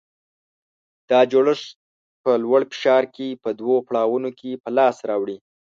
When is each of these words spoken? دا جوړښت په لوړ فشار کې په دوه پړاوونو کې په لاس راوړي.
دا 1.09 1.19
جوړښت 1.31 1.69
په 2.23 2.31
لوړ 2.43 2.61
فشار 2.71 3.03
کې 3.15 3.39
په 3.43 3.49
دوه 3.59 3.77
پړاوونو 3.87 4.29
کې 4.39 4.51
په 4.63 4.69
لاس 4.77 4.97
راوړي. 5.09 5.37